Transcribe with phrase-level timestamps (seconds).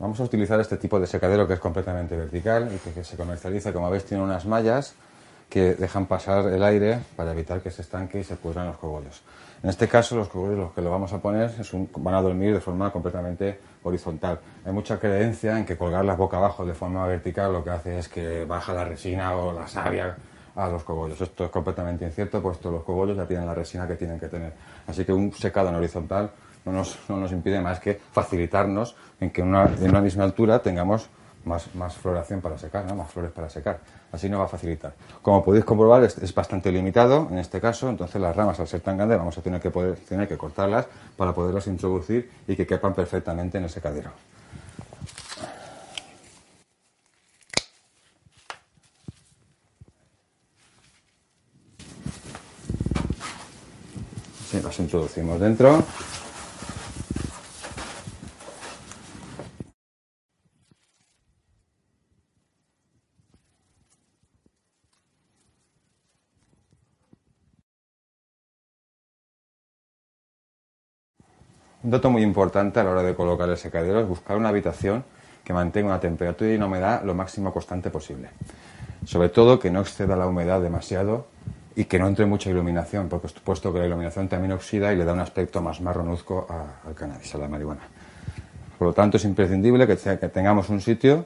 [0.00, 3.70] Vamos a utilizar este tipo de secadero que es completamente vertical y que, se comercializa,
[3.70, 4.94] como veis, tiene unas mallas
[5.50, 9.20] que dejan pasar el aire para evitar que se estanque y se pudran los cogollos.
[9.62, 11.50] En este caso, los cogollos los que lo vamos a poner
[11.98, 14.40] van a dormir de forma completamente horizontal.
[14.64, 18.08] Hay mucha creencia en que colgarlas boca abajo de forma vertical lo que hace es
[18.08, 20.16] que baja la resina o la savia
[20.56, 21.20] a los cogollos.
[21.20, 24.54] Esto es completamente incierto, puesto los cogollos ya tienen la resina que tienen que tener.
[24.86, 26.30] Así que un secado en horizontal
[26.64, 31.08] no nos, no nos impide más que facilitarnos en que en una misma altura tengamos
[31.44, 33.80] más, más floración para secar, más flores para secar.
[34.12, 34.92] Así nos va a facilitar.
[35.22, 38.96] Como podéis comprobar, es, bastante limitado en este caso, entonces las ramas, al ser tan
[38.96, 40.86] grandes, vamos a tener que, poder, tener que cortarlas
[41.16, 44.10] para poderlas introducir y que quepan perfectamente en el secadero.
[54.50, 55.84] Sí, las introducimos dentro.
[71.82, 75.02] Un dato muy importante a la hora de colocar el secadero es buscar una habitación
[75.42, 78.28] que mantenga una temperatura y una humedad lo máximo constante posible.
[79.06, 81.28] Sobre todo que no exceda la humedad demasiado
[81.74, 85.06] y que no entre mucha iluminación, porque puesto que la iluminación también oxida y le
[85.06, 86.46] da un aspecto más marronuzco
[86.86, 87.82] al cannabis, a la marihuana.
[88.78, 91.24] Por lo tanto, es imprescindible que, tengamos un sitio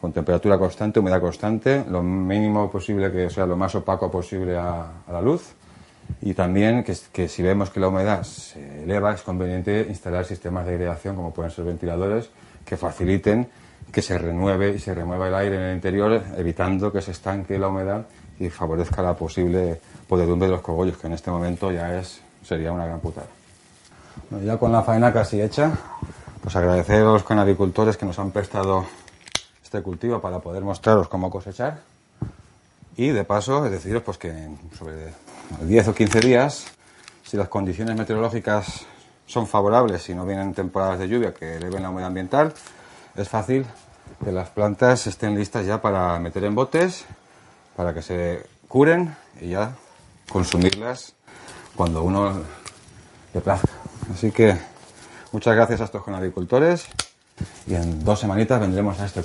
[0.00, 4.86] con temperatura constante, humedad constante, lo mínimo posible que sea lo más opaco posible a
[5.10, 5.56] la luz
[6.20, 10.72] y también que, si vemos que la humedad se eleva es conveniente instalar sistemas de
[10.72, 12.30] aireación como pueden ser ventiladores
[12.64, 13.48] que faciliten
[13.92, 17.58] que se renueve y se remueva el aire en el interior evitando que se estanque
[17.58, 18.06] la humedad
[18.38, 22.72] y favorezca la posible podedumbre de los cogollos que en este momento ya es sería
[22.72, 23.26] una gran putada.
[24.44, 25.72] ya con la faena casi hecha,
[26.42, 28.86] pues agradecer a los canadicultores que nos han prestado
[29.62, 31.80] este cultivo para poder mostraros cómo cosechar
[32.96, 34.32] y de paso deciros pues que
[34.76, 35.12] sobre
[35.60, 36.66] 10 o 15 días,
[37.24, 38.86] si las condiciones meteorológicas
[39.26, 42.54] son favorables y no vienen temporadas de lluvia que eleven la humedad ambiental,
[43.16, 43.66] es fácil
[44.24, 47.04] que las plantas estén listas ya para meter en botes,
[47.76, 49.76] para que se curen y ya
[50.30, 51.14] consumirlas
[51.76, 52.42] cuando uno
[53.34, 53.68] le plazca.
[54.12, 54.56] Así que
[55.32, 56.86] muchas gracias a estos agricultores
[57.66, 59.22] y en dos semanitas vendremos a este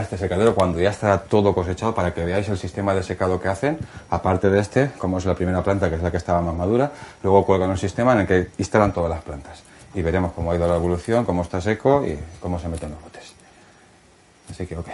[0.00, 3.48] este secadero cuando ya estará todo cosechado para que veáis el sistema de secado que
[3.48, 3.78] hacen.
[4.10, 6.92] Aparte de este, como es la primera planta, que es la que estaba más madura,
[7.22, 9.62] luego cuelgan un sistema en el que instalan todas las plantas.
[9.94, 13.02] Y veremos cómo ha ido la evolución, cómo está seco y cómo se meten los
[13.02, 13.34] botes.
[14.50, 14.88] Así que, ok.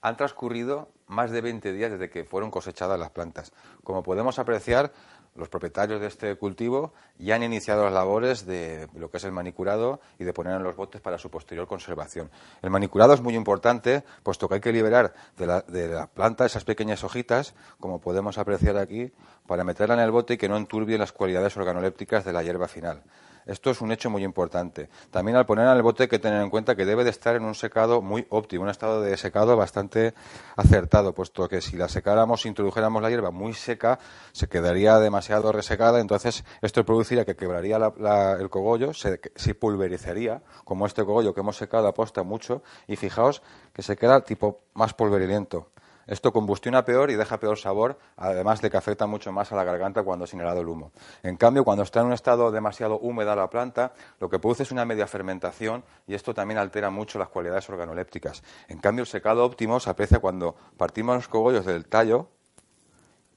[0.00, 3.52] Han transcurrido más de 20 días desde que fueron cosechadas las plantas.
[3.84, 4.92] Como podemos apreciar,
[5.34, 9.32] los propietarios de este cultivo ya han iniciado las labores de lo que es el
[9.32, 12.30] manicurado y de poner en los botes para su posterior conservación.
[12.60, 16.44] El manicurado es muy importante, puesto que hay que liberar de la, de la planta
[16.44, 19.12] esas pequeñas hojitas, como podemos apreciar aquí,
[19.46, 22.68] para meterla en el bote y que no enturbie las cualidades organolépticas de la hierba
[22.68, 23.02] final.
[23.46, 24.88] Esto es un hecho muy importante.
[25.10, 27.34] También al poner en el bote hay que tener en cuenta que debe de estar
[27.36, 30.14] en un secado muy óptimo, un estado de secado bastante
[30.56, 33.98] acertado, puesto que si la secáramos, introdujéramos la hierba muy seca,
[34.32, 39.18] se quedaría demasiado resecada, entonces esto produciría que quebraría el cogollo, se,
[39.54, 43.42] pulverizaría, como este cogollo que hemos secado aposta mucho, y fijaos
[43.72, 45.68] que se queda tipo más polverilento.
[46.06, 49.64] Esto combustiona peor y deja peor sabor, además de que afecta mucho más a la
[49.64, 50.92] garganta cuando es inhalado el humo.
[51.22, 54.72] En cambio, cuando está en un estado demasiado húmeda la planta, lo que produce es
[54.72, 58.42] una media fermentación y esto también altera mucho las cualidades organolépticas.
[58.68, 62.28] En cambio, el secado óptimo se aprecia cuando partimos los cogollos del tallo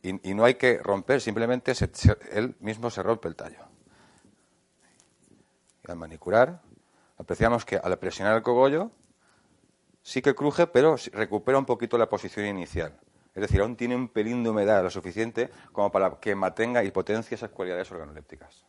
[0.02, 1.74] y, no hay que romper, simplemente
[2.32, 3.62] él mismo se rompe el tallo.
[5.88, 6.62] Y al manicurar,
[7.18, 8.92] apreciamos que al presionar el cogollo
[10.06, 12.94] sí que cruje, pero recupera un poquito la posición inicial.
[13.34, 16.92] Es decir, aún tiene un pelín de humedad lo suficiente como para que mantenga y
[16.92, 18.66] potencie esas cualidades organolépticas.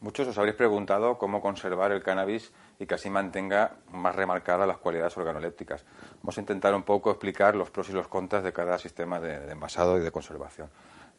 [0.00, 4.78] Muchos os habréis preguntado cómo conservar el cannabis y que así mantenga más remarcadas las
[4.78, 5.84] cualidades organolépticas.
[6.22, 9.50] Vamos a intentar un poco explicar los pros y los contras de cada sistema de
[9.50, 10.68] envasado y de conservación.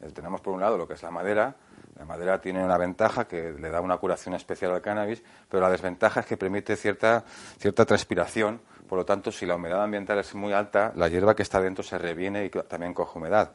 [0.00, 1.56] Eh, tenemos por un lado lo que es la madera.
[1.98, 5.70] La madera tiene una ventaja que le da una curación especial al cannabis, pero la
[5.70, 7.24] desventaja es que permite cierta,
[7.58, 8.60] cierta transpiración.
[8.88, 11.82] Por lo tanto, si la humedad ambiental es muy alta, la hierba que está dentro
[11.82, 13.50] se reviene y también coge humedad.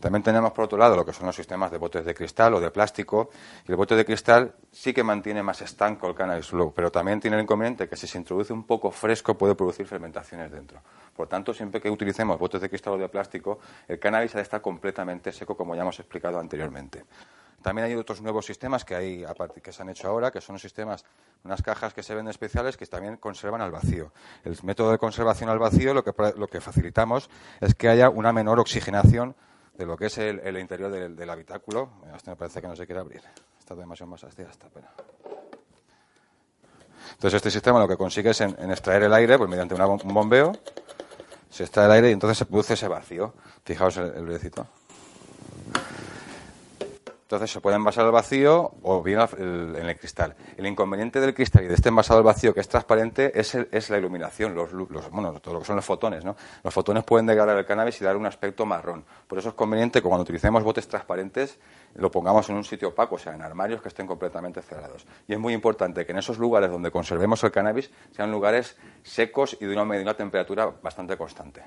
[0.00, 2.60] También tenemos por otro lado lo que son los sistemas de botes de cristal o
[2.60, 3.30] de plástico.
[3.66, 7.36] Y el bote de cristal sí que mantiene más estanco el cannabis, pero también tiene
[7.36, 10.80] el inconveniente que si se introduce un poco fresco puede producir fermentaciones dentro.
[11.16, 14.42] Por tanto, siempre que utilicemos botes de cristal o de plástico, el cannabis ha de
[14.42, 17.04] estar completamente seco, como ya hemos explicado anteriormente.
[17.66, 19.26] También hay otros nuevos sistemas que, hay,
[19.60, 21.04] que se han hecho ahora, que son sistemas,
[21.42, 24.12] unas cajas que se ven especiales que también conservan al vacío.
[24.44, 27.28] El método de conservación al vacío lo que, lo que facilitamos
[27.60, 29.34] es que haya una menor oxigenación
[29.76, 31.90] de lo que es el, interior del, habitáculo.
[32.14, 33.22] Este me parece que no se quiere abrir.
[33.58, 34.86] Está demasiado más hasta, pero...
[37.14, 40.52] Entonces este sistema lo que consigue es en, extraer el aire pues mediante un bombeo,
[41.50, 43.34] se extrae el aire y entonces se produce ese vacío.
[43.64, 44.28] Fijaos el, el
[47.26, 50.36] entonces se puede envasar al vacío o bien en el cristal.
[50.56, 53.98] El inconveniente del cristal y de este envasado al vacío que es transparente es, la
[53.98, 54.70] iluminación, los,
[55.10, 56.24] bueno, todo lo que son los fotones.
[56.24, 56.36] ¿no?
[56.62, 59.04] Los fotones pueden degradar el cannabis y dar un aspecto marrón.
[59.26, 61.58] Por eso es conveniente que cuando utilicemos botes transparentes
[61.94, 65.04] lo pongamos en un sitio opaco, o sea, en armarios que estén completamente cerrados.
[65.26, 69.56] Y es muy importante que en esos lugares donde conservemos el cannabis sean lugares secos
[69.60, 71.64] y de una, de una temperatura bastante constante.